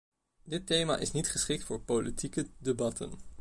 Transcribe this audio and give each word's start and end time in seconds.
Dit 0.43 0.65
thema 0.67 0.97
is 0.97 1.11
niet 1.11 1.29
geschikt 1.29 1.63
voor 1.63 1.81
politieke 1.81 2.47
debatten. 2.57 3.11